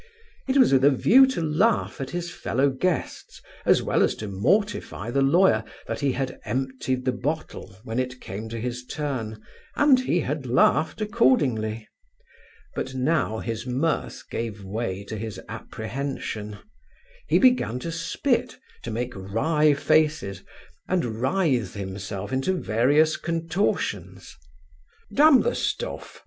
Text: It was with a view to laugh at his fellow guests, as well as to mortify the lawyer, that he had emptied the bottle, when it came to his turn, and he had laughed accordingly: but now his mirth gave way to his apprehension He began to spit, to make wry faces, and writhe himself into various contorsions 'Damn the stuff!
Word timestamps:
It 0.47 0.57
was 0.57 0.73
with 0.73 0.83
a 0.83 0.89
view 0.89 1.27
to 1.27 1.43
laugh 1.43 2.01
at 2.01 2.09
his 2.09 2.31
fellow 2.31 2.71
guests, 2.71 3.39
as 3.67 3.83
well 3.83 4.01
as 4.01 4.15
to 4.15 4.27
mortify 4.27 5.11
the 5.11 5.21
lawyer, 5.21 5.63
that 5.85 5.99
he 5.99 6.13
had 6.13 6.39
emptied 6.43 7.05
the 7.05 7.11
bottle, 7.11 7.75
when 7.83 7.99
it 7.99 8.19
came 8.19 8.49
to 8.49 8.59
his 8.59 8.83
turn, 8.83 9.39
and 9.75 9.99
he 9.99 10.21
had 10.21 10.47
laughed 10.47 11.01
accordingly: 11.01 11.87
but 12.73 12.95
now 12.95 13.37
his 13.37 13.67
mirth 13.67 14.23
gave 14.31 14.63
way 14.63 15.03
to 15.03 15.15
his 15.19 15.39
apprehension 15.47 16.57
He 17.27 17.37
began 17.37 17.77
to 17.81 17.91
spit, 17.91 18.57
to 18.81 18.89
make 18.89 19.13
wry 19.15 19.75
faces, 19.75 20.41
and 20.87 21.21
writhe 21.21 21.75
himself 21.75 22.33
into 22.33 22.53
various 22.53 23.17
contorsions 23.17 24.35
'Damn 25.13 25.41
the 25.41 25.53
stuff! 25.53 26.19